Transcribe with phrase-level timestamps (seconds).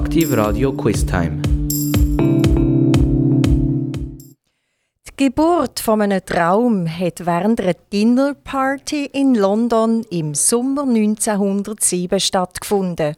[0.00, 1.42] Aktiv Radio Quiz Time.
[5.06, 13.14] Die Geburt von einem Traum hat während einer Dinnerparty in London im Sommer 1907 stattgefunden.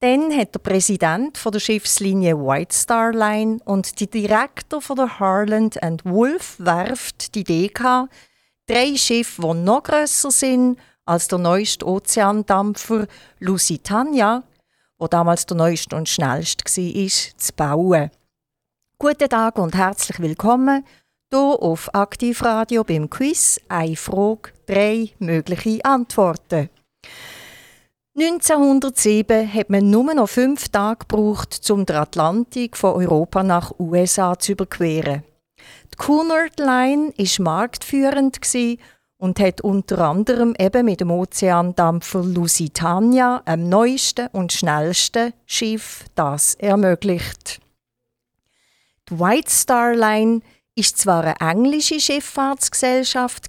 [0.00, 5.20] Dann hat der Präsident von der Schiffslinie White Star Line und die Direktor von der
[5.20, 8.10] Harland and Wolff Werft die gehabt,
[8.66, 13.06] drei Schiffe, die noch grösser sind als der neueste Ozeandampfer
[13.38, 14.44] Lusitania,
[14.98, 18.10] wo damals der neueste und schnellste war, zu bauen.
[18.98, 20.84] Guten Tag und herzlich willkommen
[21.30, 26.70] hier auf Aktivradio beim Quiz «Eine Frage, drei mögliche Antworten».
[28.18, 34.38] 1907 hat man nur noch fünf Tage gebraucht, um den Atlantik von Europa nach USA
[34.38, 35.22] zu überqueren.
[35.92, 38.40] Die Cunard Line war marktführend
[39.18, 46.54] und hat unter anderem eben mit dem Ozeandampfer Lusitania, einem neuesten und schnellsten Schiff, das
[46.56, 47.60] ermöglicht.
[49.08, 50.40] Die White Star Line
[50.74, 53.48] ist zwar eine englische Schifffahrtsgesellschaft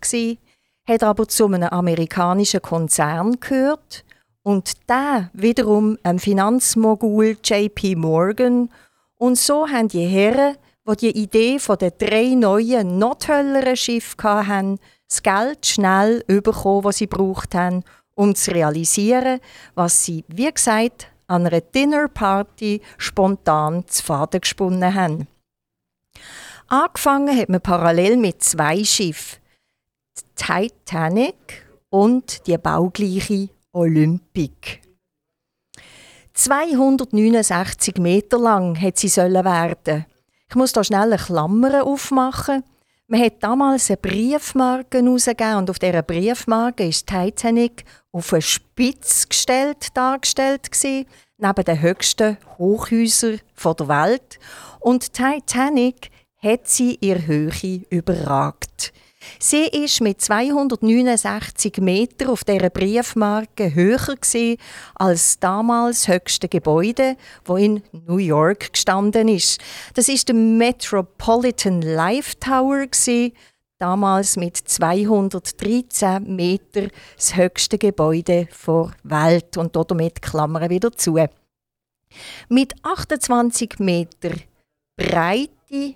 [0.87, 4.05] hat aber zu einem amerikanischen Konzern gehört
[4.43, 8.69] und der wiederum einem Finanzmogul JP Morgan.
[9.17, 10.55] Und so haben die Herren,
[10.87, 16.97] die die Idee von den drei neuen, noch tolleren hatten, das Geld schnell bekommen, was
[16.97, 17.83] sie braucht haben,
[18.15, 19.39] um zu realisieren,
[19.75, 25.27] was sie, wie gesagt, an einer Dinnerparty spontan zu Faden gesponnen haben.
[26.67, 29.39] Angefangen hat man parallel mit zwei Schiffen,
[30.17, 34.81] die Titanic und die baugleiche Olympic.
[36.33, 40.05] 269 Meter lang hätte sie werden.
[40.49, 42.63] Ich muss da schnell eine Klammer aufmachen.
[43.09, 49.29] Man hat damals eine Briefmarke herausgegeben und auf dieser Briefmarke ist Titanic auf eine Spitze
[49.29, 51.05] gestellt, dargestellt gewesen,
[51.37, 54.39] neben den höchsten Hochhäusern der Welt.
[54.81, 56.09] Und Titanic
[56.43, 58.91] hat sie ihre Höhe überragt.
[59.39, 64.15] Sie ist mit 269 Metern auf dieser Briefmarke höher
[64.95, 69.61] als damals höchste Gebäude, wo in New York gestanden ist.
[69.93, 72.85] Das ist der Metropolitan Life Tower
[73.79, 81.17] damals mit 213 Metern das höchste Gebäude der Welt und damit Klammern wieder zu.
[82.49, 84.31] Mit 28 Meter
[84.95, 85.95] Breite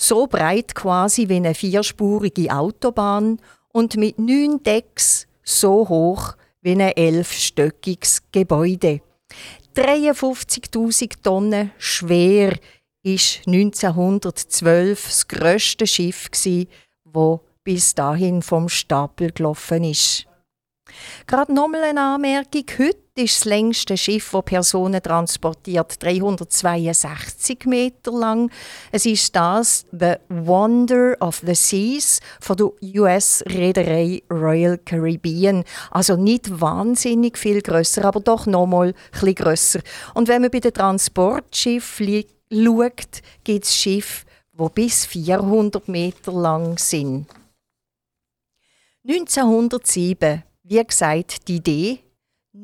[0.00, 3.40] so breit quasi wie eine vierspurige Autobahn
[3.72, 9.00] und mit neun Decks so hoch wie ein elfstöckiges Gebäude.
[9.76, 12.56] 53.000 Tonnen schwer
[13.02, 20.26] ist 1912 das grösste Schiff das bis dahin vom Stapel gelaufen ist.
[21.26, 22.64] Gerade nochmal eine Anmerkung.
[22.78, 28.50] Heute ist das längste Schiff, das Personen transportiert, 362 Meter lang.
[28.92, 35.64] Es ist das The Wonder of the Seas von der US-Reederei Royal Caribbean.
[35.90, 39.80] Also nicht wahnsinnig viel grösser, aber doch nochmal etwas grösser.
[40.14, 44.24] Und wenn man bei den Transportschiffen schaut, gibt es Schiffe,
[44.58, 47.26] die bis 400 Meter lang sind.
[49.06, 51.98] 1907 wie gesagt, die Idee,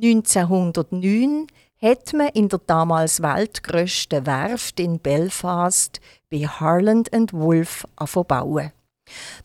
[0.02, 1.46] 1909
[1.80, 6.00] hat man in der damals weltgrößten Werft in Belfast
[6.30, 7.86] bei Harland Wolff
[8.26, 8.72] bauen.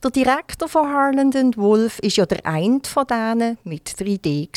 [0.03, 4.49] Der Direktor von Harland Wolff ist ja der eine von denen mit der Idee.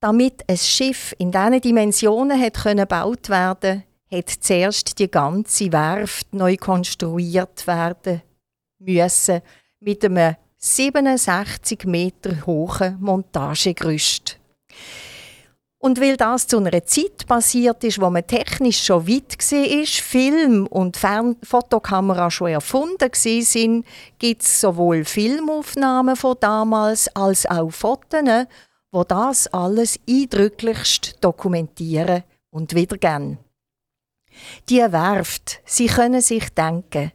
[0.00, 6.56] Damit ein Schiff in diesen Dimensionen hat gebaut werden hat zuerst die ganze Werft neu
[6.56, 8.22] konstruiert werden
[8.78, 9.40] müssen
[9.80, 14.38] mit einem 67 Meter hohen Montagegerüst.
[15.80, 20.68] Und weil das zu einer Zeit passiert ist, wo man technisch schon weit war, Film-
[20.68, 23.84] und Fernfotokamera schon erfunden sind,
[24.20, 28.46] gibt es sowohl Filmaufnahmen von damals als auch Fotos,
[28.92, 33.38] wo das alles eindrücklichst dokumentieren und wiedergeben.
[34.68, 37.10] Die Werft, Sie können sich denken,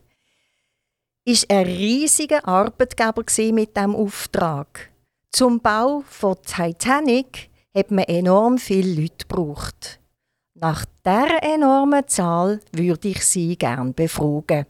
[1.28, 4.90] ist ein riesiger Arbeitgeber mit diesem Auftrag.
[5.30, 10.00] Zum Bau von Titanic hat man enorm viele Leute gebraucht.
[10.54, 14.68] Nach dieser enormen Zahl würde ich Sie gern befragen.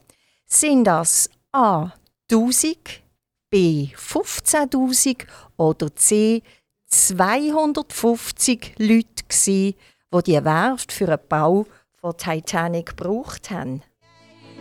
[0.47, 1.91] Sind das A.
[2.31, 3.03] 1000,
[3.51, 3.89] B.
[3.95, 5.27] 15.000
[5.57, 6.41] oder C.
[6.87, 9.75] 250 Leute, gewesen,
[10.11, 11.67] die die Werft für den Bau
[12.01, 13.83] von Titanic gebraucht haben?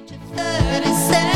[0.06, 1.35] 37.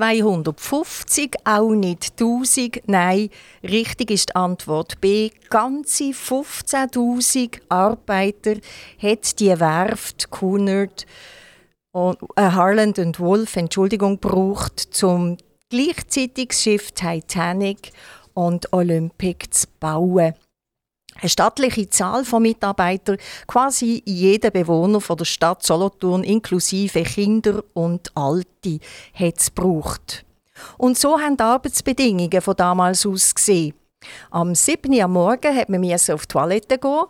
[0.00, 2.88] 250, auch nicht 1000.
[2.88, 3.28] Nein,
[3.62, 5.30] richtig ist die Antwort B.
[5.50, 8.54] Ganze 15.000 Arbeiter
[8.98, 10.28] hat die Werft
[11.92, 15.36] und äh, Harland und Wolff, Entschuldigung, braucht, zum
[15.68, 17.90] gleichzeitig Schiff Titanic
[18.32, 20.32] und Olympic zu bauen.
[21.16, 28.16] Eine stattliche Zahl von Mitarbeitern, quasi jeder Bewohner von der Stadt Solothurn inklusive Kinder und
[28.16, 28.78] Alte,
[29.12, 30.24] hat es gebraucht.
[30.78, 33.74] Und so haben die Arbeitsbedingungen von damals ausgesehen.
[34.30, 34.92] Am 7.
[34.92, 37.04] Uhr Morgen hat man auf die Toilette gehen,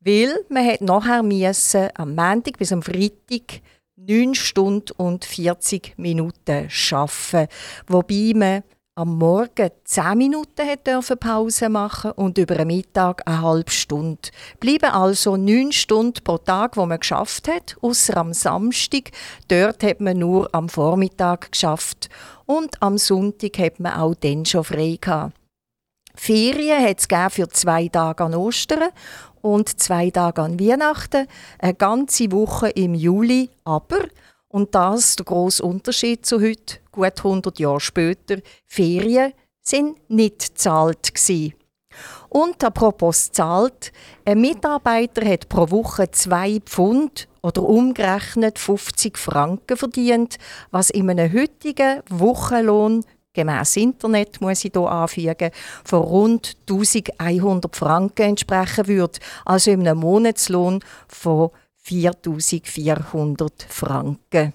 [0.00, 3.62] weil man hat nachher müssen, am Montag bis am Freitag
[3.96, 7.48] 9 Stunden und 40 Minuten arbeiten,
[7.88, 8.62] wobei man
[8.98, 14.30] am Morgen 10 Minuten dürfen Pause machen und über den Mittag eine halbe Stunde.
[14.58, 19.10] Bleiben also 9 Stunden pro Tag, wo man geschafft hat, außer am Samstag.
[19.48, 22.08] Dort hat man nur am Vormittag geschafft
[22.46, 25.34] und am Sonntag hat man auch dann schon frei gehabt.
[26.14, 28.88] Ferien hat es für zwei Tage an Ostern
[29.42, 31.26] und zwei Tage an Weihnachten,
[31.58, 33.98] eine ganze Woche im Juli, aber
[34.56, 38.38] und das der grosse Unterschied zu heute, gut 100 Jahre später.
[38.66, 40.54] Ferien sind nicht.
[40.64, 41.52] Gewesen.
[42.30, 43.92] Und apropos zahlt,
[44.24, 50.38] ein Mitarbeiter hat pro Woche zwei Pfund oder umgerechnet 50 Franken verdient,
[50.70, 55.50] was in einem heutigen Wochenlohn gemäß Internet muss ich hier anfügen,
[55.84, 61.50] von rund 1100 Franken entsprechen würde, also in einem Monatslohn von
[61.86, 64.52] 4400 Franken.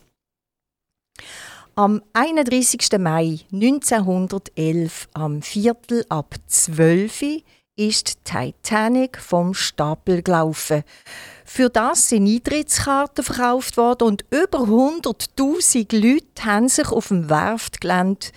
[1.75, 2.99] Am 31.
[2.99, 7.41] Mai 1911, am Viertel ab 12 Uhr,
[7.77, 10.83] ist Titanic vom Stapel gelaufen.
[11.45, 18.27] Für das sind Eintrittskarten verkauft worden und über 100.000 Leute haben sich auf dem Werftgelände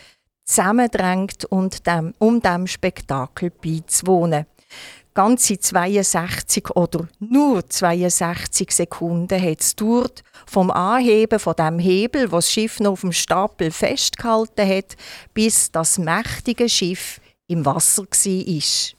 [0.45, 4.47] zusammengedrängt, um dem Spektakel beizuwohnen
[5.15, 12.47] ganze 62 oder nur 62 Sekunden hat es gedauert, vom Anheben von dem Hebel, was
[12.47, 14.97] das Schiff noch auf dem Stapel festgehalten hat,
[15.33, 18.95] bis das mächtige Schiff im Wasser war.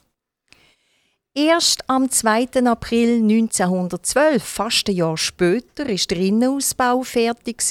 [1.37, 2.65] Erst am 2.
[2.65, 7.61] April 1912, fast ein Jahr später, ist der Innenausbau fertig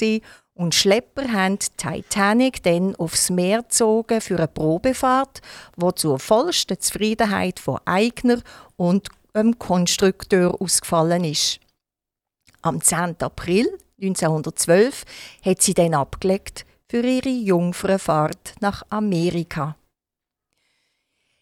[0.55, 5.41] und Schlepper haben die Titanic dann aufs Meer gezogen für eine Probefahrt,
[5.75, 8.39] die zur vollsten Zufriedenheit von Eigner
[8.77, 11.59] und dem Konstrukteur ausgefallen ist.
[12.61, 13.17] Am 10.
[13.19, 13.67] April
[14.01, 15.03] 1912
[15.43, 19.75] hat sie dann abgelegt für ihre Jungfernfahrt nach Amerika.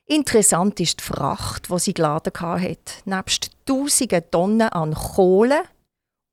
[0.05, 3.03] Interessant ist die Fracht, die sie geladen hat.
[3.05, 5.63] Nebst tausenden Tonnen an Kohle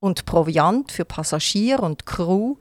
[0.01, 2.55] und Proviant für Passagiere und Crew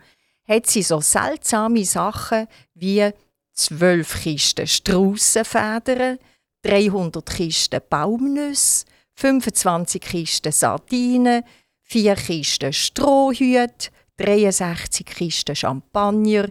[0.47, 3.11] hat sie so seltsame Sachen wie
[3.53, 6.19] zwölf Kisten Straussenfedern,
[6.63, 11.43] 300 Kisten Baumnüsse, 25 Kisten Sardinen,
[11.83, 16.49] 4 Kisten Strohhüte, 63 Kisten Champagner,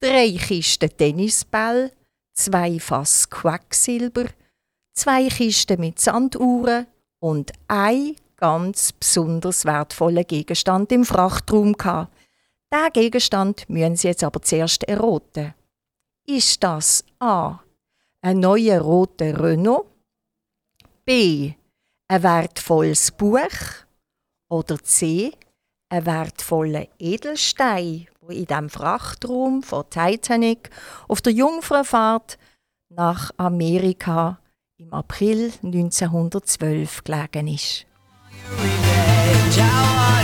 [0.00, 1.92] 3 Kisten Tennisbälle,
[2.34, 4.26] 2 Fass Quecksilber,
[4.94, 6.86] 2 Kisten mit Sanduhren
[7.18, 12.12] und ein ganz besonders wertvoller Gegenstand im Frachtraum gehabt.
[12.72, 15.54] Diesen Gegenstand müssen Sie jetzt aber zuerst erraten.
[16.26, 17.60] Ist das A.
[18.22, 19.86] ein neuer roter Renault?
[21.04, 21.52] B.
[22.08, 23.40] ein wertvolles Buch?
[24.48, 25.32] Oder C.
[25.88, 30.70] ein wertvoller Edelstein, wo in dem Frachtraum von Titanic
[31.08, 32.38] auf der Jungfernfahrt
[32.88, 34.38] nach Amerika
[34.76, 37.86] im April 1912 gelegen ist.
[38.58, 40.19] Revenge.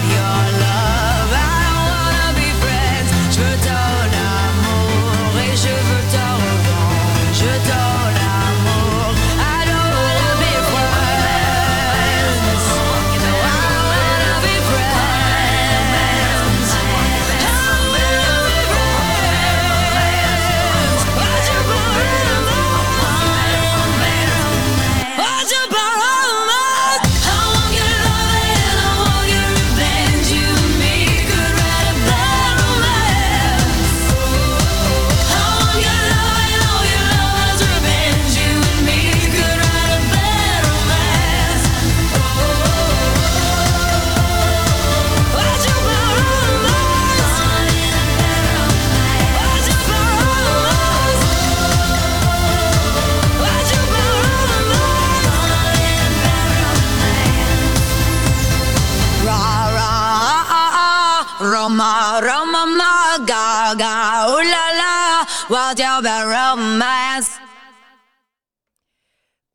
[66.56, 67.30] Romance?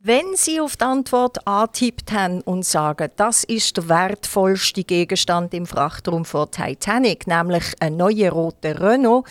[0.04, 5.68] Wenn Sie auf die Antwort antippt haben und sagen, das ist der wertvollste Gegenstand im
[5.68, 9.28] Frachtraum von Titanic, nämlich ein neuer roter Renault,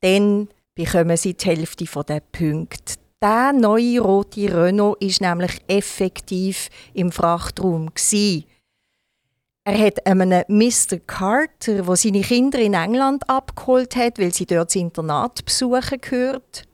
[0.00, 2.94] dann bekommen Sie die Hälfte der Punkte.
[3.22, 7.90] Der neue rote Renault ist nämlich effektiv im Frachtraum.
[9.64, 10.98] Er hat einem Mr.
[11.06, 16.69] Carter, der seine Kinder in England abgeholt hat, weil sie dort das Internat besuchen gehört.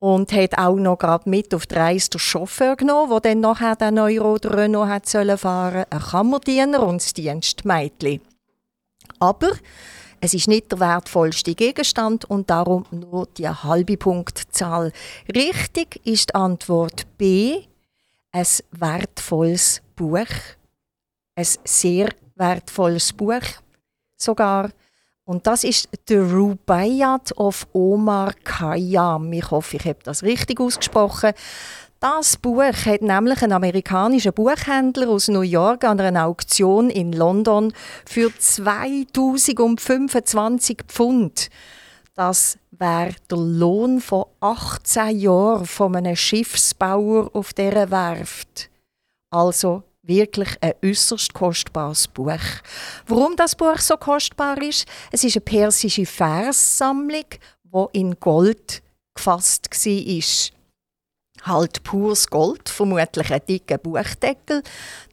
[0.00, 3.76] Und hat auch noch gerade mit auf die Reise den Chauffeur genommen, der dann nachher
[3.76, 8.20] den Neurod Renault hat sollen fahren ein Kammerdiener und das Dienstmädchen.
[9.18, 9.52] Aber
[10.20, 14.92] es ist nicht der wertvollste Gegenstand und darum nur die halbe Punktzahl.
[15.34, 17.62] Richtig ist die Antwort B,
[18.32, 20.26] ein wertvolles Buch
[21.40, 23.42] ein sehr wertvolles Buch
[24.16, 24.70] sogar.
[25.24, 29.32] Und das ist The Rubaiyat of Omar Khayyam.
[29.32, 31.32] Ich hoffe, ich habe das richtig ausgesprochen.
[32.00, 37.74] Das Buch hat nämlich ein amerikanischer Buchhändler aus New York an einer Auktion in London
[38.06, 41.50] für 2025 Pfund.
[42.14, 48.70] Das wäre der Lohn von 18 Jahren von einem Schiffsbauer auf dieser Werft.
[49.30, 52.40] Also wirklich ein äußerst kostbares Buch.
[53.06, 54.86] Warum das Buch so kostbar ist?
[55.10, 57.24] Es ist eine persische Verssammlung,
[57.64, 58.82] die in Gold
[59.14, 60.50] gefasst war.
[61.42, 64.62] Halt pures Gold, vermutlich ein dicker Buchdeckel.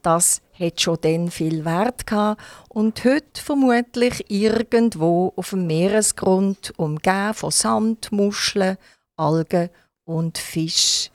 [0.02, 7.34] Das hat schon dann viel Wert gehabt und heute vermutlich irgendwo auf dem Meeresgrund umgeben
[7.34, 8.76] von Sand, Muscheln,
[9.16, 9.70] Algen
[10.04, 11.10] und Fisch.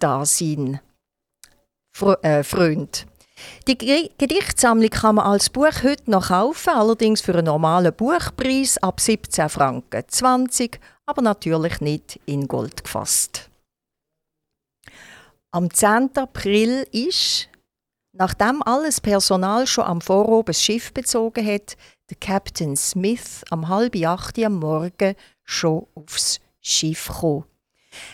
[0.00, 0.68] Dasein.
[0.70, 0.87] Fre äh,
[1.98, 3.06] Freund.
[3.66, 8.78] Die Ge Gedichtsammlung kann man als Buch heute noch kaufen, allerdings für einen normalen Buchpreis
[8.78, 13.50] ab 17 Franken 20, aber natürlich nicht in Gold gefasst.
[15.50, 16.10] Am 10.
[16.16, 17.48] April ist,
[18.12, 21.76] nachdem alles Personal schon am Vorabend das Schiff bezogen hat,
[22.10, 25.14] der Captain Smith am halb acht am Morgen
[25.44, 27.44] schon aufs Schiff gekommen.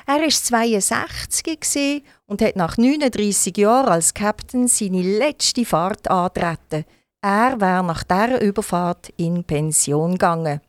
[0.07, 6.85] Er war 62 und hat nach 39 Jahren als Captain seine letzte Fahrt antreten.
[7.21, 10.61] Er wäre nach dieser Überfahrt in Pension gegangen.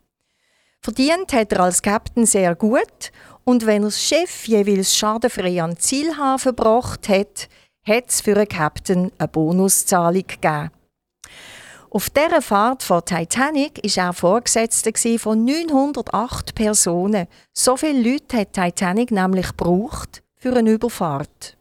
[0.80, 3.10] Verdient hat er als Captain sehr gut
[3.44, 7.48] und wenn er das Schiff jeweils schadenfrei an den Zielhafen gebracht hat,
[7.86, 10.70] hat es für einen Captain eine Bonuszahlung gegeben.
[11.90, 17.26] Auf dieser Fahrt von Titanic war er Vorgesetzter von 908 Personen.
[17.52, 21.56] So viele Leute hat Titanic nämlich gebraucht für eine Überfahrt.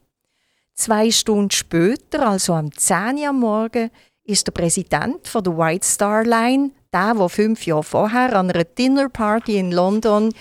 [0.74, 3.90] Zwei Stunden später, also am 10 Uhr am Morgen,
[4.24, 8.64] ist der Präsident von der White Star Line, der, der fünf Jahre vorher an einer
[8.64, 10.34] Dinnerparty in London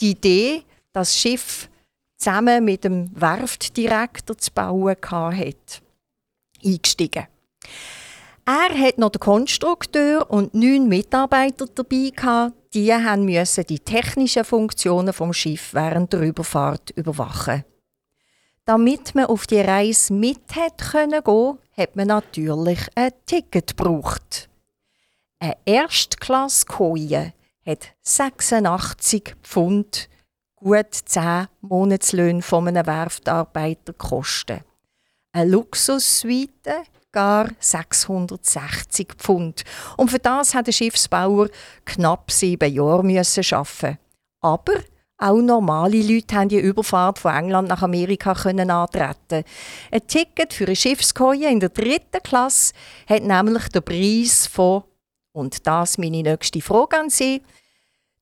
[0.00, 0.62] die Idee,
[0.92, 1.68] das Schiff
[2.16, 5.54] zusammen mit dem Werftdirektor zu bauen hatte,
[6.64, 7.26] eingestiegen.
[8.52, 12.74] Er hat noch den Konstrukteur und neun Mitarbeiter dabei gehabt.
[12.74, 17.64] Die haben müssen die technischen Funktionen vom Schiff während der Überfahrt überwachen.
[18.64, 24.48] Damit man auf die Reise mit hat können gehen, hat man natürlich ein Ticket gebraucht.
[25.38, 27.32] Eine Erstklasse-Koje
[27.64, 30.08] hat 86 Pfund,
[30.56, 34.64] gut 10 Monatslöhne von einem Werftarbeiter gekostet.
[35.30, 39.64] Eine Luxussuite gar 660 Pfund.
[39.96, 41.48] Und für das hat der Schiffsbauer
[41.84, 43.98] knapp sieben Jahre müssen arbeiten.
[44.40, 44.74] Aber
[45.22, 49.44] Auch normale Leute haben die Überfahrt von England nach Amerika können antreten.
[49.90, 52.72] Ein Ticket für eine Schiffskoje in der dritten Klasse
[53.06, 54.84] hat nämlich den Preis von,
[55.32, 57.42] und das meine nächste Frage an Sie,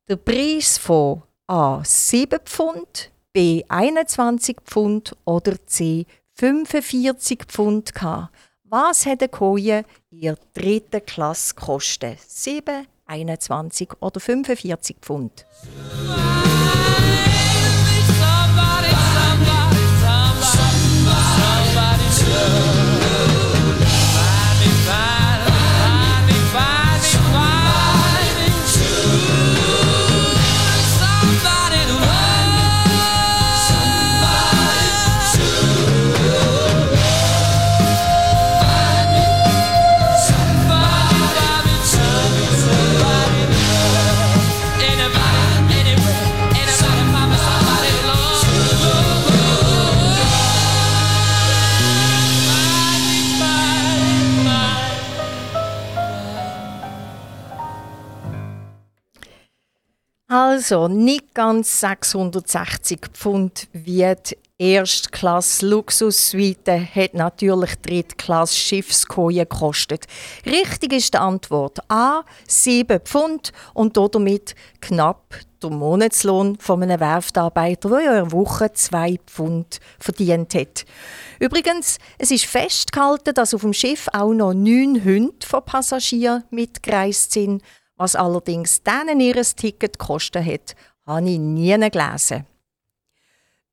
[0.08, 8.34] der Preis von A 7 Pfund, B 21 Pfund oder C 45 Pfund gehabt.
[8.70, 12.18] Was hat eine Koje in der dritten Klasse gekostet?
[12.26, 15.46] 7, 21 oder 45 Pfund?
[60.58, 70.06] Also nicht ganz 660 Pfund wie die Erstklasse Luxussuite hat natürlich Drittklasse Schiffskoje gekostet.
[70.44, 77.88] Richtig ist die Antwort A 7 Pfund und damit knapp der Monatslohn von einem Werftarbeiter,
[77.88, 80.84] der ja in Woche 2 Pfund verdient hat.
[81.38, 87.30] Übrigens, es ist festgehalten, dass auf dem Schiff auch noch neun Hunde von Passagieren mitgereist
[87.30, 87.62] sind.
[87.98, 92.46] Was allerdings denen ihr Ticket gekostet hat, habe ich nie gelesen.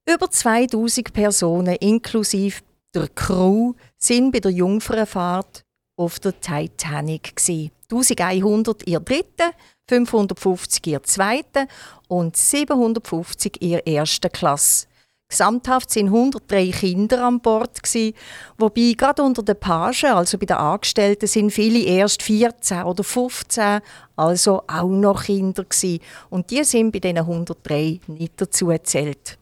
[0.07, 2.61] Über 2000 Personen inklusive
[2.93, 5.63] der Crew sind bei der Jungfernfahrt
[5.95, 7.35] auf der Titanic.
[7.35, 7.71] Gewesen.
[7.91, 9.51] 1100 ihr dritten,
[9.87, 11.67] 550 ihr zweiten
[12.07, 14.87] und 750 ihr erste Klasse.
[15.27, 18.13] Gesamthaft sind 103 Kinder an Bord gsi,
[18.57, 23.81] wobei gerade unter den Pagen, also bei den Angestellten, sind viele erst 14 oder 15,
[24.15, 25.99] also auch noch Kinder gsi.
[26.29, 29.37] Und die sind bei diesen 103 nicht dazu gezählt.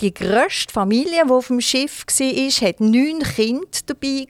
[0.00, 4.26] Die grösste Familie, die auf dem Schiff war, hat neun Kinder dabei.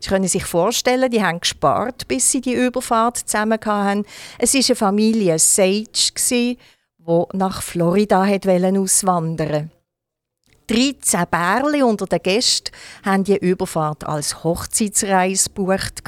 [0.00, 4.04] Sie können sich vorstellen, die haben gespart, bis sie die Überfahrt zusammen hatten.
[4.38, 5.84] Es war eine Familie Sage,
[6.18, 6.58] die
[7.34, 9.81] nach Florida auswandern wollte.
[10.72, 12.72] 13 Bärli unter den Gästen
[13.04, 16.02] haben die Überfahrt als Hochzeitsreise gebucht.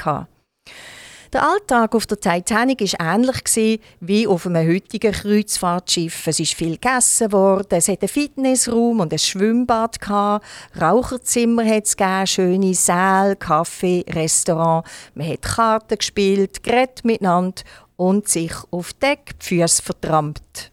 [1.31, 6.25] Der Alltag auf der Titanic war ähnlich wie auf einem heutigen Kreuzfahrtschiff.
[6.25, 9.99] Es ist viel gegessen worden, es hatte einen Fitnessraum und ein Schwimmbad.
[10.81, 14.87] Raucherzimmer hat es gegeben, schöne Säle, Kaffee, Restaurant.
[15.13, 17.61] Man hat Karten gespielt, geredet miteinander
[17.97, 20.71] und sich auf Deck die Füße vertrampt.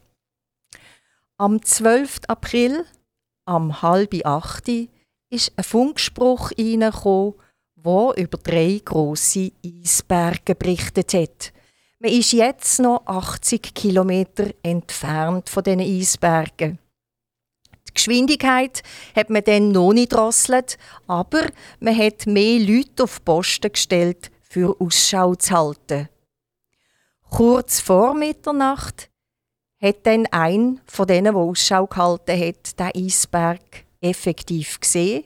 [1.37, 2.21] Am 12.
[2.29, 2.87] April
[3.45, 7.35] am halb acht ist ein Funkspruch reingekommen,
[7.77, 11.53] der über drei grosse Eisberge berichtet hat.
[11.99, 16.79] Man ist jetzt noch 80 Kilometer entfernt von diesen Eisbergen.
[17.89, 18.83] Die Geschwindigkeit
[19.15, 21.47] hat man dann noch nicht drosselt, aber
[21.81, 26.09] man hat mehr Leute auf Posten gestellt, für Ausschau zu halten.
[27.31, 29.12] Kurz vor Mitternacht
[29.83, 35.25] hat dann ein von denen, der Ausschau gehalten hat, den Eisberg effektiv gesehen.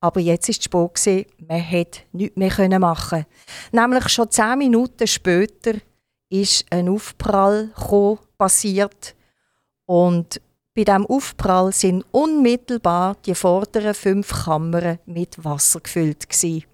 [0.00, 3.26] Aber jetzt ist es gewesen, man konnte nichts mehr machen.
[3.72, 5.72] Nämlich schon zehn Minuten später
[6.28, 7.72] ist ein Aufprall
[8.36, 9.16] passiert
[9.86, 10.40] und
[10.74, 16.64] bei diesem Aufprall sind unmittelbar die vorderen fünf Kammern mit Wasser gefüllt gewesen.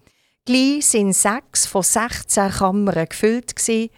[0.44, 3.90] Gleich sind sechs von 16 Kammern gefüllt gewesen.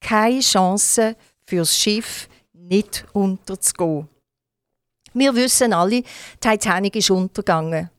[0.00, 1.14] Keine Chance
[1.52, 4.08] fürs Schiff nicht unterzugehen.
[5.12, 6.02] Wir wissen alle,
[6.40, 7.90] Titanic ist untergegangen.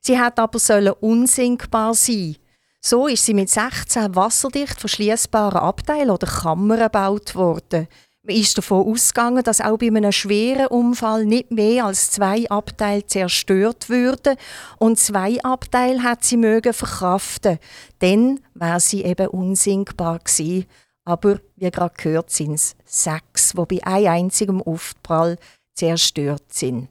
[0.00, 2.36] Sie hat aber sollen unsinkbar sein.
[2.80, 7.88] So ist sie mit 16 wasserdicht verschließbaren Abteilen oder Kammern gebaut worden.
[8.22, 13.06] Man ist davon ausgegangen, dass auch bei einem schweren Unfall nicht mehr als zwei Abteile
[13.06, 14.36] zerstört würden
[14.78, 17.58] und zwei Abteile hat sie mögen verkraften.
[17.98, 20.64] Dann wäre sie eben unsinkbar gewesen.
[21.04, 25.36] Aber wie gerade gehört, sind es sechs, die bei einem einzigen Aufprall
[25.74, 26.88] zerstört sind.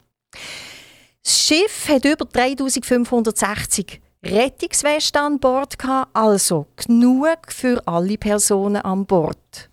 [1.22, 5.76] Das Schiff hat über 3560 Rettungswesten an Bord,
[6.14, 9.70] also genug für alle Personen an Bord.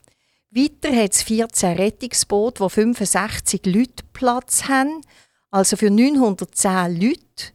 [0.49, 5.01] Weiter hat es 14 Rettungsboote, die 65 Leute Platz haben,
[5.49, 7.53] also für 910 Leute.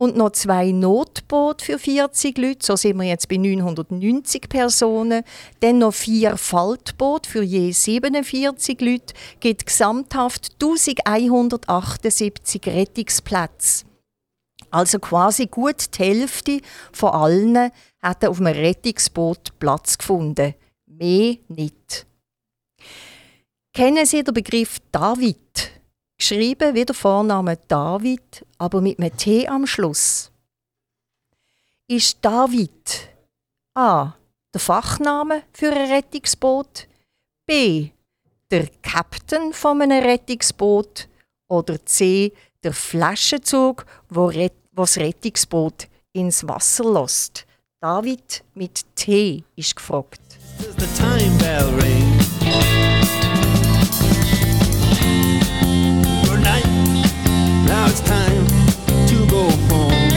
[0.00, 5.24] Und noch zwei Notboote für 40 Leute, so sind wir jetzt bei 990 Personen,
[5.60, 13.84] dann noch vier Faltboote für je 47 Leute, gibt gesamthaft 1178 Rettungsplätze.
[14.70, 20.54] Also quasi gut die Hälfte von allen hatten auf einem Rettungsboot Platz gefunden.
[20.86, 22.06] Mehr nicht.
[23.74, 25.36] Kennen Sie den Begriff David?
[26.20, 30.30] Geschrieben wie der Vorname David, aber mit einem T am Schluss.
[31.88, 33.08] Ist David
[33.74, 34.12] A.
[34.52, 36.88] der Fachname für ein Rettungsboot,
[37.46, 37.88] B.
[38.50, 41.08] der Captain von einem Rettungsboot
[41.48, 42.34] oder C.
[42.62, 44.30] der Flaschenzug, wo
[44.72, 47.46] was Rettungsboot ins Wasser lässt?
[47.80, 50.20] David mit T ist gefragt.
[57.90, 58.46] It's time
[59.08, 60.08] to go home.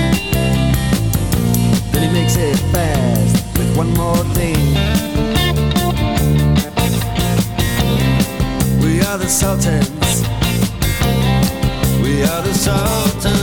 [1.92, 4.62] Then he makes it fast with one more thing.
[8.80, 10.22] We are the Sultans.
[12.04, 13.43] We are the Sultans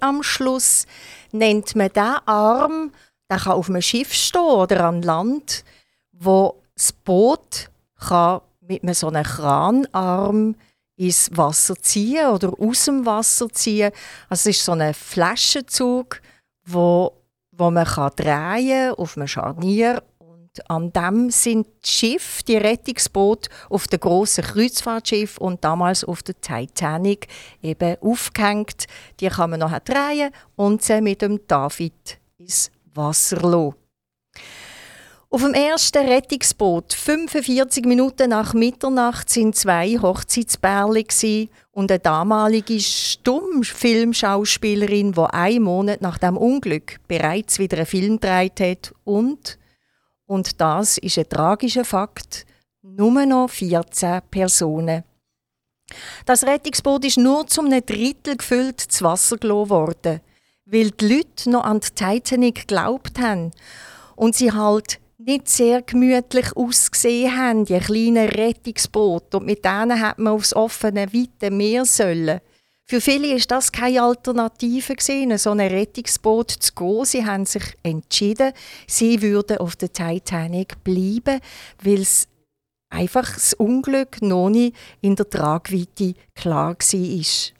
[0.00, 0.86] Am Schluss
[1.32, 2.92] nennt man den Arm,
[3.30, 5.64] der kann auf einem Schiff stehen oder an Land,
[6.12, 10.54] wo das Boot kann mit einem so einem Kranarm
[10.96, 13.92] ins Wasser ziehen oder aus dem Wasser ziehen.
[14.28, 16.20] Also es ist so ein Flaschenzug,
[16.64, 17.12] wo,
[17.52, 20.02] wo man kann drehen auf einem Scharnier
[20.68, 26.40] an dem sind die Schiffe, die Rettungsboote auf den grossen Kreuzfahrtschiff und damals auf der
[26.40, 27.28] Titanic
[27.62, 28.86] eben aufgehängt.
[29.20, 33.74] Die kann man nachher drehen und sie mit dem David ins Wasser lassen.
[35.30, 45.12] Auf dem ersten Rettungsboot, 45 Minuten nach Mitternacht, sind zwei Hochzeitsbärli und eine damalige Stummfilmschauspielerin,
[45.12, 49.58] die einen Monat nach dem Unglück bereits wieder einen Film gedreht hat und
[50.28, 52.46] und das ist ein tragischer Fakt.
[52.82, 55.02] Nur noch 14 Personen.
[56.26, 60.20] Das Rettungsboot ist nur zum einem Drittel gefüllt zu Wasser gelassen worden,
[60.66, 63.52] weil die Leute noch an die Titanic geglaubt haben
[64.16, 69.38] und sie halt nicht sehr gemütlich ausgesehen haben, die kleinen Rettungsboote.
[69.38, 72.40] Und mit denen hat man aufs offene, weite Meer sollen.
[72.90, 77.04] Für viele ist das keine Alternative gesehen, so ein Rettungsboot zu gehen.
[77.04, 78.54] Sie haben sich entschieden,
[78.86, 81.40] sie würden auf der Titanic bleiben,
[81.82, 82.28] weil es
[82.88, 87.52] einfach das Unglück noch nicht in der Tragweite klar war.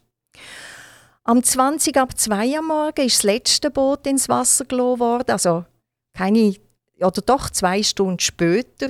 [1.25, 5.67] Am 20 ab 2 am Morgen ist das letzte Boot ins Wasser gelassen worden, also
[6.17, 6.55] keine,
[7.01, 8.89] oder doch zwei Stunden später.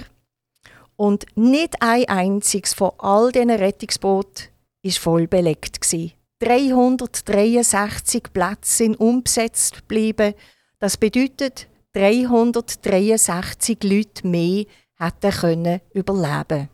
[0.94, 4.50] Und nicht ein einziges von all diesen Rettungsbooten
[4.84, 5.80] war voll belegt.
[5.80, 6.12] Gewesen.
[6.40, 10.34] 363 Plätze sind unbesetzt geblieben.
[10.78, 14.64] Das bedeutet, 363 Leute mehr
[14.96, 16.68] hätten können überleben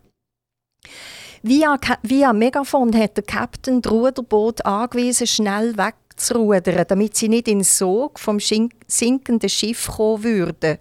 [1.43, 7.63] Via, via Megafon hat der Captain das Ruderboot angewiesen, schnell wegzurudern, damit sie nicht in
[7.63, 10.79] Sog vom sinkenden Schiff kommen würden.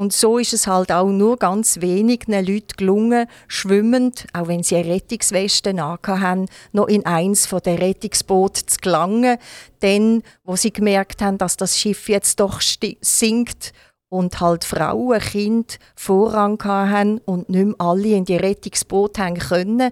[0.00, 4.76] Und so ist es halt auch nur ganz wenigen Leuten gelungen, schwimmend, auch wenn sie
[4.76, 9.36] eine Rettungsweste haben, noch in eins von der Rettungsboote zu gelangen.
[9.82, 12.62] Denn, wo sie gemerkt haben, dass das Schiff jetzt doch
[13.02, 13.74] sinkt
[14.10, 19.90] und halt Frauen, Kinder Vorrang haben und nicht mehr alle in die Rettungsboote haben können.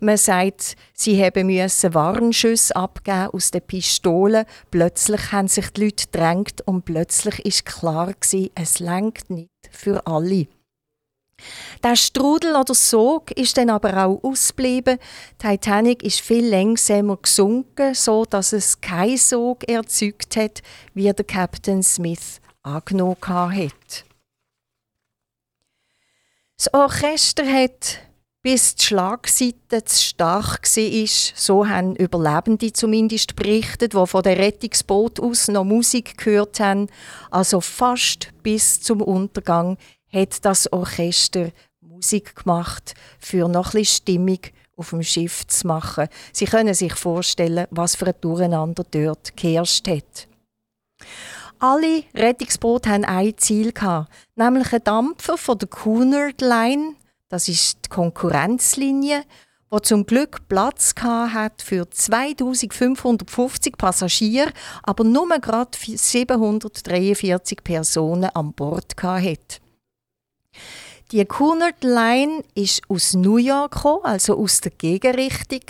[0.00, 4.46] Man sagt, sie haben müssen Warnschüsse abgeben aus den Pistolen.
[4.70, 10.04] Plötzlich haben sich die Leute gedrängt und plötzlich ist klar gewesen, es lenkt nicht für
[10.06, 10.48] alle.
[11.84, 14.98] Der Strudel oder Sog ist dann aber auch ausgeblieben.
[15.38, 20.62] Titanic ist viel langsamer gesunken, so dass es keinen Sog erzeugt hat,
[20.94, 22.40] wie der Captain Smith
[22.76, 24.04] angenommen hat.
[26.56, 28.00] Das Orchester hat,
[28.42, 35.20] bis die Schlagseite zu stark war, so haben Überlebende zumindest berichtet, die von der Rettungsboot
[35.20, 36.88] aus noch Musik gehört haben,
[37.30, 39.76] also fast bis zum Untergang
[40.12, 41.50] hat das Orchester
[41.80, 44.40] Musik gemacht, für noch bisschen Stimmung
[44.76, 46.08] auf dem Schiff zu machen.
[46.32, 50.28] Sie können sich vorstellen, was für ein Durcheinander dort geherrscht hat.
[51.60, 56.94] Alle Rettungsboote hatten ein Ziel, gehabt, nämlich ein Dampfer von der Cunard Line,
[57.28, 59.24] das ist die Konkurrenzlinie,
[59.68, 64.52] wo zum Glück Platz hat für 2550 Passagiere,
[64.84, 69.58] aber nur gerade 743 Personen an Bord hatte.
[71.10, 75.62] Die Cunard Line ist aus New York gekommen, also aus der Gegenrichtung,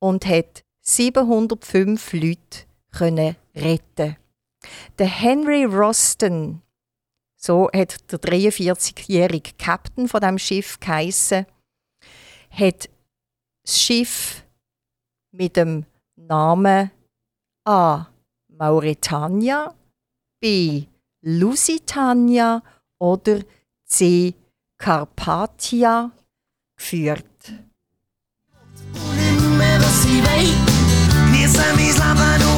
[0.00, 4.16] und hat 705 Leute können retten.
[4.98, 6.62] Der Henry Roston,
[7.36, 11.46] so hat der 43-jährige Captain von dem Schiff geheissen,
[12.50, 12.88] hat
[13.64, 14.44] das Schiff
[15.32, 16.90] mit dem Namen
[17.64, 18.06] A.
[18.48, 19.74] Mauretania,
[20.40, 20.86] B.
[21.22, 22.62] Lusitania
[22.98, 23.40] oder
[23.84, 24.34] C.
[24.78, 26.10] Carpathia
[26.76, 27.24] geführt.
[31.74, 32.51] mein Leben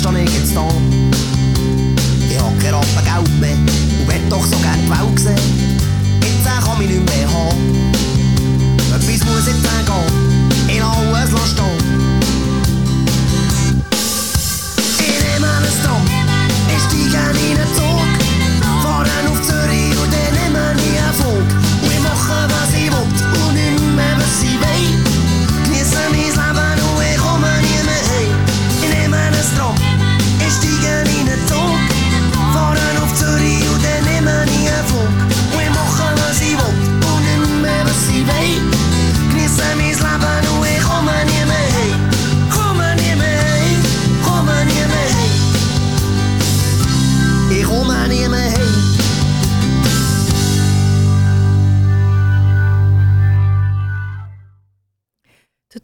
[0.00, 0.66] Stehe ich jetzt da.
[2.30, 5.78] Ich hab kein Rappen Geld mehr und will doch so gern die Welt sehen.
[6.22, 7.92] Jetzt kann ich nicht mehr haben.
[8.94, 9.62] Etwas muss jetzt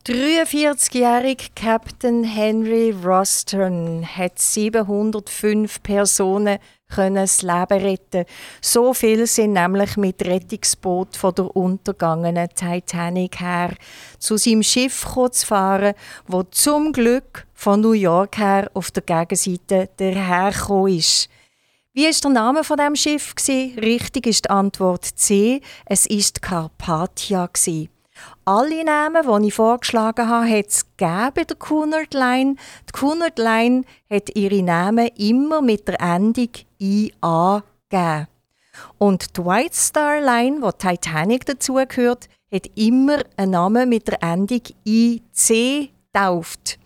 [0.07, 6.61] 43-jährige Captain Henry Roston hat 705 Personen
[6.95, 8.25] können das Leben retten.
[8.61, 13.75] So viele sind nämlich mit Rettungsboot von der untergangenen Titanic her
[14.21, 15.95] zu seinem Schiff zu fahren,
[16.29, 21.29] wo zum Glück von New York her auf der Gegenseite dahergekommen ist.
[21.95, 23.35] Wie ist der Name von dem Schiff?
[23.49, 25.63] Richtig ist die Antwort C.
[25.85, 27.91] Es ist Carpathia gsi.
[28.49, 32.55] Alle Namen, die ich vorgeschlagen habe, hat es gegeben der Cunard Line.
[32.89, 38.29] Die Cunard Line hat ihre Namen immer mit der Endung IA gegeben.
[38.99, 44.63] Und die White Star Line, wo Titanic dazugehört, hat immer einen Namen mit der Endung
[44.87, 46.79] IC getauft.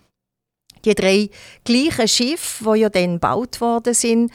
[0.86, 1.28] Die drei
[1.64, 4.32] gleichen Schiffe, die ja dann gebaut worden sind,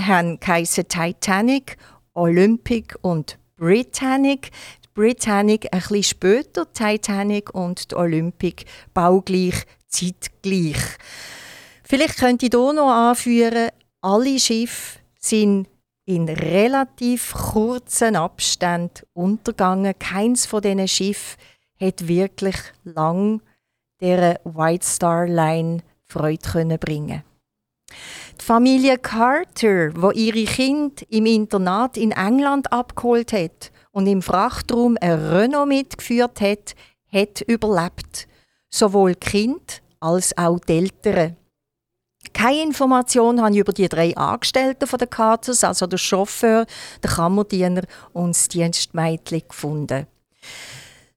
[0.00, 1.76] haben geheissen Titanic,
[2.14, 4.50] Olympic und Britannic.
[4.96, 10.78] Britannic ein bisschen später, Titanic und die Olympic baugleich, zeitgleich.
[11.84, 13.68] Vielleicht könnte ich hier noch anführen,
[14.00, 15.68] alle Schiffe sind
[16.06, 19.98] in relativ kurzen Abständen untergegangen.
[19.98, 21.36] Keins von diesen Schiffen
[21.78, 23.42] hat wirklich lang
[24.00, 27.22] der White Star Line Freude können bringen.
[28.40, 34.98] Die Familie Carter, wo ihre Kind im Internat in England abgeholt hat und im Frachtraum
[35.00, 36.74] ein Renault mitgeführt hat,
[37.10, 38.28] hat überlebt.
[38.68, 41.36] Sowohl Kind als auch die Eltern.
[42.34, 46.66] Keine Information habe ich über die drei Angestellten von der Carters, also der Chauffeur,
[47.02, 50.06] der Kammerdiener und das Dienstmädchen gefunden.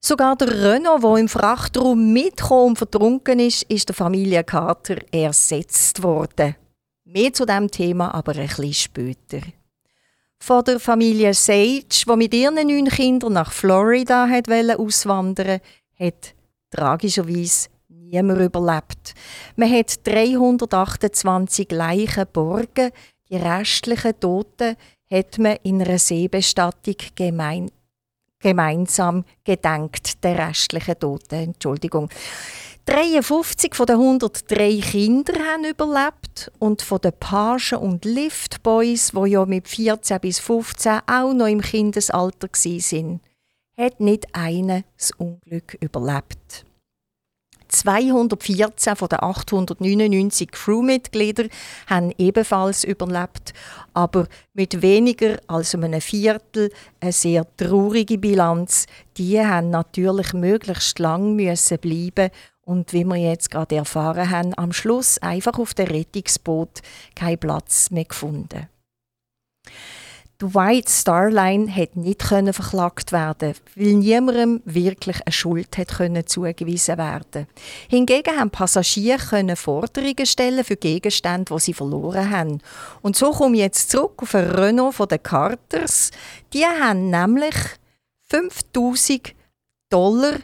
[0.00, 6.02] Sogar der Renault, der im Frachtraum mitgekommen und vertrunken ist, ist der Familie Carter ersetzt
[6.02, 6.56] worden.
[7.04, 9.42] Mehr zu diesem Thema aber ein bisschen später.
[10.42, 15.60] Von der Familie Sage, die mit ihren neun Kindern nach Florida hat auswandern
[15.98, 16.34] hat
[16.70, 19.14] tragischerweise niemand überlebt.
[19.56, 22.90] Man hat 328 Leichen geborgen.
[23.28, 24.76] Die restlichen Toten
[25.10, 27.70] hat man in einer Seebestattung gemein,
[28.38, 31.50] gemeinsam gedenkt der restlichen Toten.
[31.50, 32.08] Entschuldigung.
[32.90, 39.46] 53 von den 103 Kindern haben überlebt und von den Pagen und Liftboys, die ja
[39.46, 43.20] mit 14 bis 15 auch noch im Kindesalter waren,
[43.78, 46.66] hat nicht einer das Unglück überlebt.
[47.68, 51.48] 214 von den 899 Crewmitgliedern
[51.86, 53.52] haben ebenfalls überlebt,
[53.94, 58.86] aber mit weniger als einem Viertel eine sehr traurige Bilanz.
[59.16, 62.30] Die haben natürlich möglichst lang müssen bleiben
[62.70, 66.82] und wie wir jetzt gerade erfahren haben, am Schluss einfach auf dem Rettungsboot
[67.16, 68.68] keinen Platz mehr gefunden.
[70.40, 75.88] Die White Star Line hat nicht können verklagt werden, weil niemandem wirklich eine Schuld hat
[75.88, 77.48] können zugewiesen werden.
[77.88, 82.62] Hingegen haben Passagiere können Forderungen stellen für Gegenstände, die sie verloren haben.
[83.02, 86.12] Und so komme ich jetzt zurück auf ein Renault von den Carters.
[86.52, 87.56] Die haben nämlich
[88.30, 89.34] 5000
[89.90, 90.38] Dollar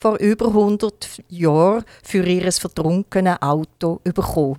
[0.00, 4.58] vor über 100 Jahren für ihr vertrunkenes Auto bekommen.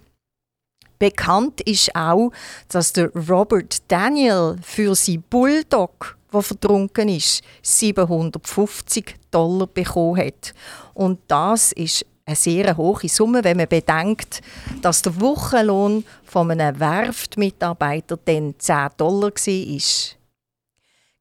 [0.99, 2.31] Bekannt ist auch,
[2.67, 10.53] dass der Robert Daniel für seinen Bulldog, der vertrunken ist, 750 Dollar bekommen hat.
[10.93, 14.41] Und das ist eine sehr hohe Summe, wenn man bedenkt,
[14.83, 20.20] dass der Wochenlohn von einem Werftmitarbeiter dann 10 Dollar war.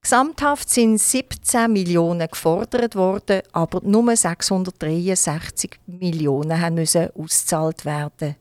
[0.03, 8.37] Gesamthaft sind 17 Millionen gefordert worden, aber nur 663 Millionen müssen ausgezahlt werden.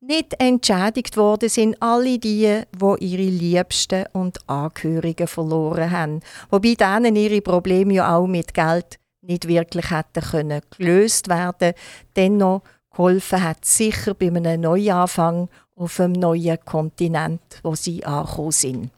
[0.00, 7.16] Nicht entschädigt worden sind alle die, wo ihre Liebsten und Angehörigen verloren haben, wobei denen
[7.16, 11.72] ihre Probleme ja auch mit Geld nicht wirklich hätten können gelöst werden.
[12.14, 12.60] Dennoch
[12.90, 18.90] geholfen hat sicher bei einem Neuanfang auf einem neuen Kontinent, wo sie angekommen sind.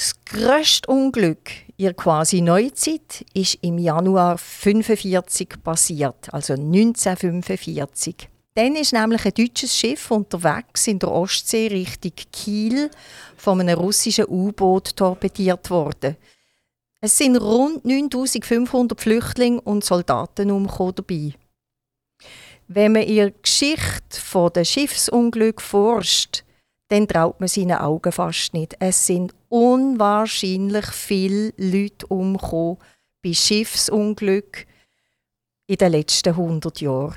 [0.00, 8.30] Das grösste Unglück ihrer quasi Neuzeit ist im Januar 1945 passiert, also 1945.
[8.54, 12.90] Dann ist nämlich ein deutsches Schiff unterwegs in der Ostsee Richtung Kiel
[13.36, 16.16] von einem russischen U-Boot torpediert worden.
[17.02, 21.34] Es sind rund 9500 Flüchtlinge und Soldaten umgekommen dabei.
[22.68, 26.42] Wenn man ihr Geschichte von der Schiffsunglück forscht,
[26.90, 28.74] dann traut man seinen Augen fast nicht.
[28.80, 32.78] Es sind unwahrscheinlich viele Leute umgekommen
[33.22, 34.66] bei Schiffsunglück
[35.68, 37.14] in den letzten 100 Jahren.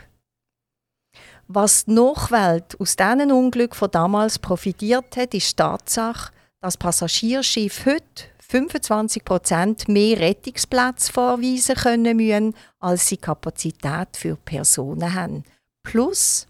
[1.47, 6.31] Was die Nachwelt aus diesen Unglück von damals profitiert hat, ist die Tatsache,
[6.61, 15.43] dass Passagierschiffe heute 25% mehr Rettungsplätze vorweisen können müssen, als sie Kapazität für Personen haben.
[15.83, 16.47] Plus,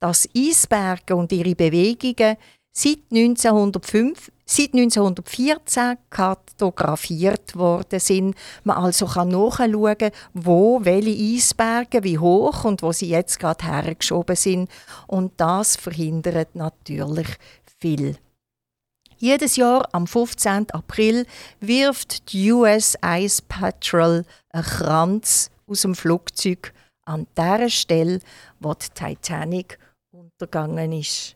[0.00, 2.36] dass Eisberge und ihre Bewegungen
[2.72, 8.34] seit 1905 seit 1914 kartografiert worden sind.
[8.64, 14.36] Man also kann nachschauen, wo welche Eisberge wie hoch und wo sie jetzt gerade hergeschoben
[14.36, 14.70] sind.
[15.06, 17.28] Und das verhindert natürlich
[17.78, 18.16] viel.
[19.18, 20.70] Jedes Jahr am 15.
[20.70, 21.26] April
[21.60, 26.72] wirft die US Ice Patrol einen Kranz aus dem Flugzeug
[27.04, 28.20] an der Stelle,
[28.60, 29.78] wo die Titanic
[30.38, 31.34] untergegangen ist.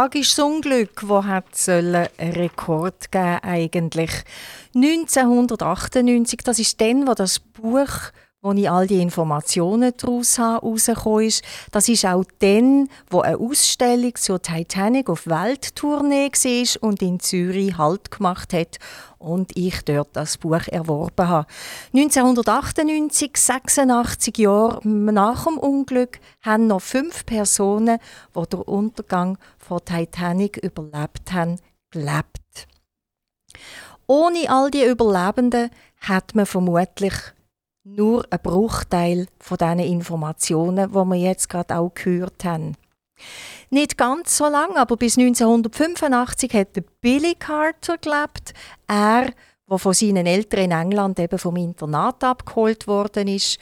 [0.00, 4.10] Tragisches Unglück, wo hat sollen Rekord geben eigentlich.
[4.74, 8.10] 1998, das ist dann, wo das Buch,
[8.42, 11.44] wo ich all die Informationen daraus habe, rausgekommen ist.
[11.72, 17.76] Das ist auch dann, wo eine Ausstellung zur Titanic auf Welttournee war und in Zürich
[17.76, 18.78] Halt gemacht hat
[19.18, 21.46] und ich dort das Buch erworben habe.
[21.94, 27.98] 1998, 86 Jahre nach dem Unglück, haben noch fünf Personen,
[28.34, 31.60] die den Untergang von Titanic überlebt haben,
[31.90, 32.66] gelebt.
[34.06, 35.70] Ohne all die Überlebenden
[36.00, 37.12] hat man vermutlich
[37.84, 42.76] nur einen Bruchteil von diesen Informationen, die wir jetzt gerade auch gehört haben.
[43.70, 46.68] Nicht ganz so lang, aber bis 1985 hat
[47.00, 48.54] Billy Carter gelebt.
[48.86, 49.32] Er,
[49.68, 53.58] der von seinen Eltern in England eben vom Internat abgeholt worden ist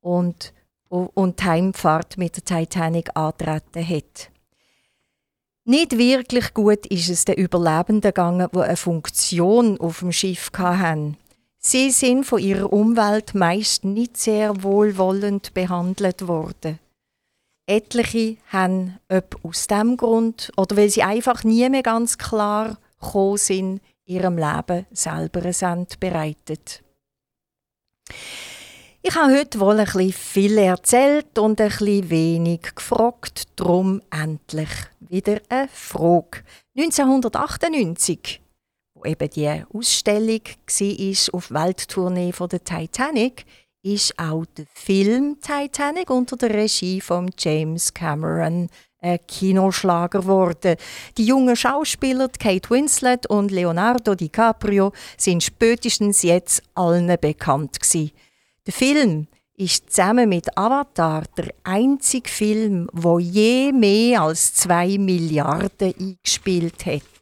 [0.00, 0.52] und,
[0.88, 4.30] und die Heimfahrt mit der Titanic antreten hat.
[5.66, 11.16] Nicht wirklich gut ist es den Überlebenden gegangen, die eine Funktion auf dem Schiff hatten.
[11.66, 16.78] Sie sind von ihrer Umwelt meist nicht sehr wohlwollend behandelt worden.
[17.66, 23.38] Etliche haben, ob aus dem Grund oder weil sie einfach nie mehr ganz klar gekommen
[23.38, 26.82] sind, ihrem Leben selber einen Send bereitet.
[29.00, 34.68] Ich habe heute wohl ein bisschen viel erzählt und ein bisschen wenig gefragt, drum endlich
[35.00, 36.42] wieder eine Frage.
[36.76, 38.43] 1998, wo
[39.04, 43.44] eben die Ausstellung war auf Welttournee von der Titanic,
[43.82, 48.68] ist auch der Film Titanic unter der Regie von James Cameron
[49.00, 50.76] ein Kinoschlager geworden.
[51.18, 58.12] Die jungen Schauspieler Kate Winslet und Leonardo DiCaprio sind spätestens jetzt allen bekannt gewesen.
[58.66, 59.26] Der Film
[59.56, 67.13] ist zusammen mit Avatar der einzige Film, wo je mehr als zwei Milliarden eingespielt hat.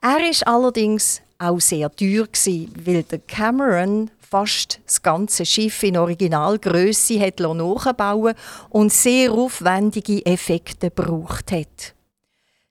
[0.00, 5.96] Er ist allerdings auch sehr teuer gewesen, weil der Cameron fast das ganze Schiff in
[5.96, 8.34] Originalgröße hat nachbauen
[8.70, 11.94] und sehr aufwendige Effekte gebraucht hat.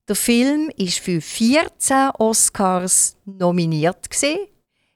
[0.08, 4.48] Der Film ist für 14 Oscars nominiert gewesen.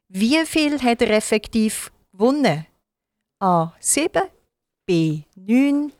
[0.08, 2.66] Wie viel hat er effektiv gewonnen?
[3.40, 4.22] A 7,
[4.86, 5.92] B 9,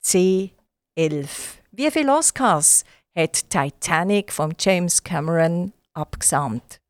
[0.00, 0.50] C
[0.94, 1.62] 11.
[1.70, 2.84] Wie viele Oscars
[3.14, 6.80] hat Titanic von James Cameron abgesandt?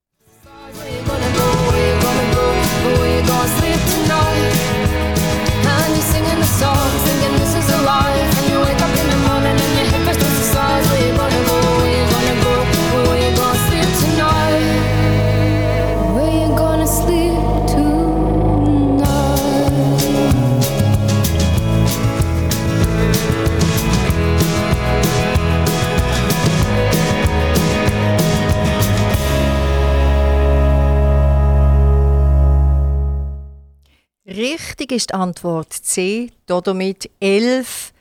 [34.34, 37.92] Richtig ist die Antwort C, damit 11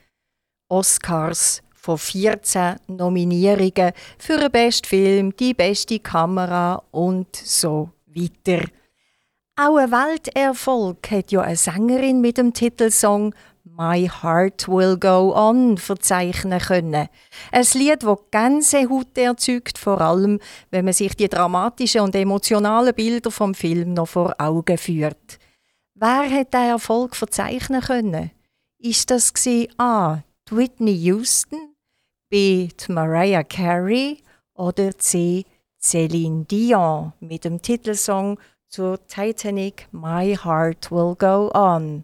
[0.70, 8.64] Oscars von 14 Nominierungen für den besten Film, die beste Kamera und so weiter.
[9.58, 15.78] Auch ein Welterfolg hat ja eine Sängerin mit dem Titelsong My Heart Will Go On
[15.78, 17.10] verzeichnen können.
[17.52, 23.32] Ein Lied, das Gänsehaut erzeugt, vor allem wenn man sich die dramatischen und emotionalen Bilder
[23.32, 25.41] vom Film noch vor Augen führt.
[26.04, 28.32] Wer hat diesen Erfolg verzeichnen können?
[28.80, 29.32] Ist das
[29.78, 30.24] A.
[30.50, 31.76] Whitney Houston,
[32.28, 32.70] B.
[32.88, 34.24] Mariah Carey
[34.56, 35.46] oder C.
[35.80, 42.04] Celine Dion mit dem Titelsong zur Titanic My Heart Will Go On.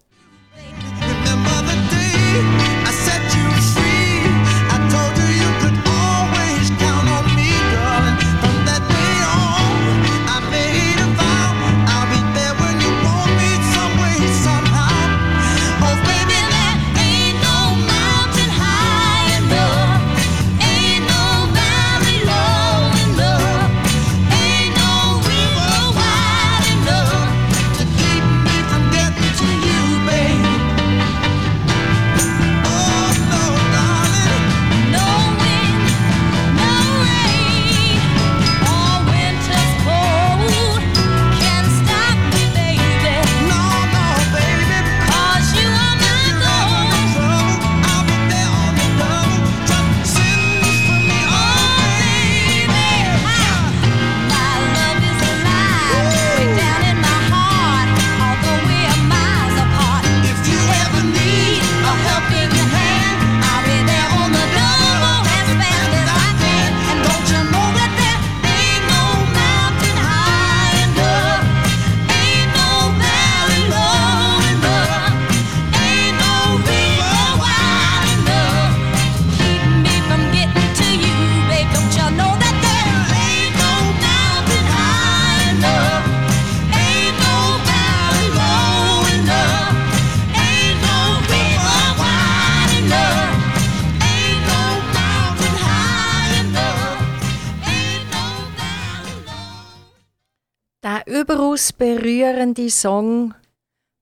[102.28, 103.34] Berührende Song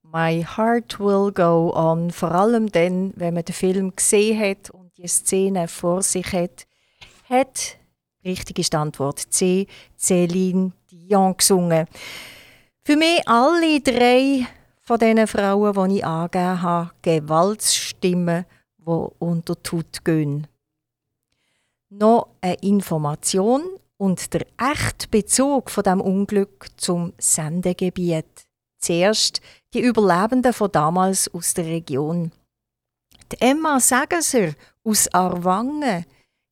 [0.02, 4.98] My Heart Will Go On, vor allem dann, wenn man den Film gesehen hat und
[4.98, 6.66] die Szene vor sich hat,
[7.30, 7.78] hat,
[8.24, 9.68] richtig die Antwort C,
[10.00, 11.88] Céline Dion gesungen.
[12.84, 14.48] Für mich alle drei
[14.82, 18.46] von diesen Frauen, die ich angegeben habe, Gewaltsstimmen,
[18.80, 20.48] die unter die Haut gehen.
[21.90, 23.62] Noch eine Information
[23.98, 28.46] und der echte Bezug von dem Unglück zum Sendegebiet.
[28.80, 29.42] Zuerst
[29.74, 32.32] die Überlebenden von damals aus der Region.
[33.32, 36.06] Die Emma Sageser aus Arwangen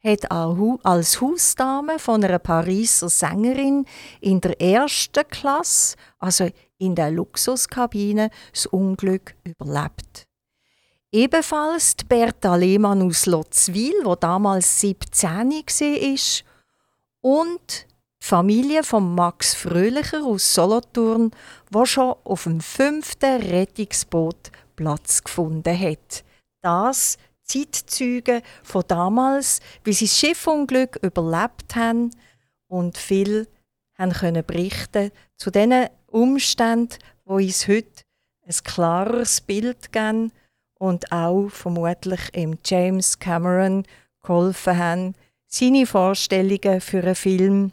[0.04, 3.86] hat als Hausdame von einer Pariser Sängerin
[4.20, 10.28] in der ersten Klasse, also in der Luxuskabine, das Unglück überlebt.
[11.12, 16.53] Ebenfalls die Bertha Lehmann aus Lotzwil, wo damals 17 war,
[17.24, 17.88] und
[18.22, 21.32] die Familie von Max Fröhlicher aus Solothurn,
[21.72, 26.24] wo schon auf dem fünften Rettungsboot Platz gefunden hat.
[26.62, 32.12] Das Zeitzeugen von damals, wie sie das Schiffunglück überlebt haben
[32.68, 33.48] und viel
[33.98, 38.04] haben können berichten zu diesen Umständen, wo uns heute
[38.46, 40.32] ein klareres Bild geben
[40.78, 43.86] und auch vermutlich im James Cameron
[44.22, 45.16] geholfen haben,
[45.54, 47.72] seine Vorstellungen für einen Film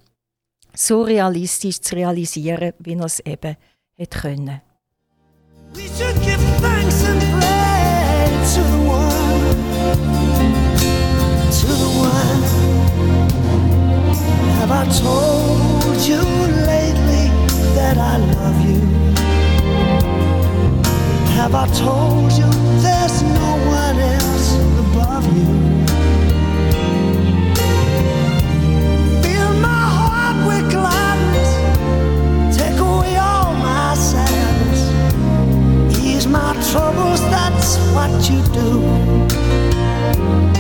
[0.75, 3.57] so realistisch zu realisieren, wie er es eben
[3.97, 4.61] hätte können.
[5.73, 9.57] We should give thanks and praise to the one,
[11.51, 12.43] to the one.
[14.59, 16.21] Have I told you
[16.67, 17.31] lately
[17.77, 18.81] that I love you?
[21.37, 22.51] Have I told you
[22.83, 23.70] there's no
[36.71, 40.60] troubles, that's what you do.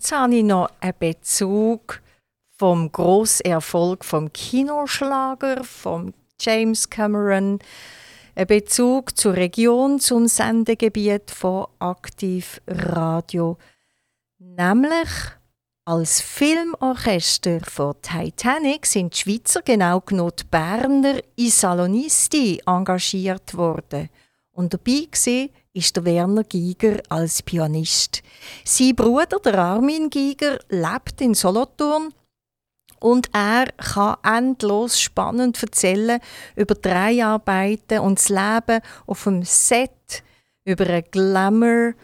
[0.00, 2.00] Jetzt habe ich noch einen Bezug
[2.56, 7.58] vom Grosserfolg vom Kinoschlager von James Cameron,
[8.34, 13.58] einen Bezug zur Region, zum Sendegebiet von Aktiv Radio,
[14.38, 15.10] nämlich
[15.84, 24.08] als Filmorchester von Titanic sind die Schweizer, genau genommen die Berner Isalonisti engagiert worden.
[24.50, 28.22] Und dabei war ist der Werner Giger als Pianist.
[28.64, 32.12] Sein Bruder, der Armin Giger, lebt in Solothurn
[32.98, 36.20] und er kann endlos spannend erzählen
[36.56, 40.22] über drei Arbeiten und das Leben auf dem Set,
[40.64, 41.94] über einen Glamour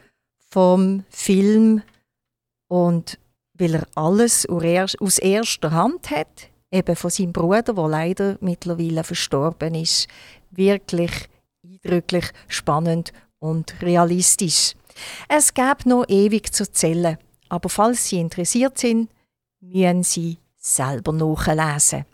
[0.49, 1.83] vom Film
[2.69, 3.19] und
[3.59, 9.75] weil er alles aus erster Hand hat, eben von seinem Bruder, der leider mittlerweile verstorben
[9.75, 10.09] ist,
[10.51, 11.29] wirklich
[11.65, 14.75] eindrücklich, spannend und realistisch.
[15.29, 17.19] Es gäbe noch ewig zu erzählen,
[17.49, 19.11] aber falls Sie interessiert sind,
[19.61, 22.07] müssen Sie selber nachlesen.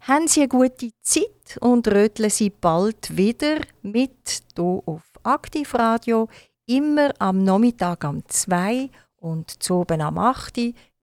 [0.00, 6.28] Haben Sie eine gute Zeit und röteln Sie bald wieder mit hier auf Aktivradio,
[6.66, 10.72] immer am Nachmittag am 2 und zu oben am 8 Uhr